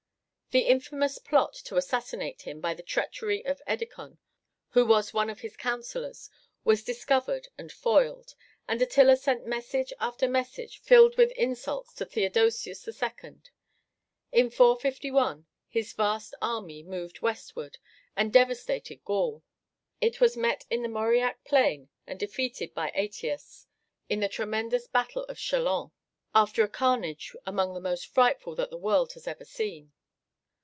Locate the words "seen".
29.45-29.93